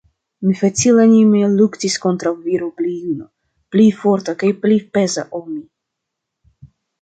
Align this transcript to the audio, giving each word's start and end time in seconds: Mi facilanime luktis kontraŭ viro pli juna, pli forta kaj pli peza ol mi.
Mi 0.45 0.51
facilanime 0.59 1.41
luktis 1.59 1.97
kontraŭ 2.05 2.31
viro 2.45 2.69
pli 2.81 2.93
juna, 2.93 3.27
pli 3.75 3.85
forta 3.99 4.35
kaj 4.41 4.51
pli 4.65 4.79
peza 4.97 5.27
ol 5.43 5.47
mi. 5.53 5.63